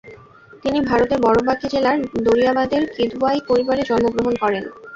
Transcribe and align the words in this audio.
তিনি 0.63 0.79
ভারতের 0.89 1.19
বড়বাঁকী 1.21 1.67
জেলার 1.73 1.97
দারিয়াবাদের 2.25 2.83
কিদওয়াই 2.95 3.39
পরিবারে 3.49 3.81
জন্মগ্রহণ 3.89 4.35
করেন। 4.43 4.63